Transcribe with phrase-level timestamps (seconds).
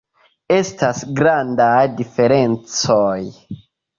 [0.53, 3.21] Estas grandaj diferencoj.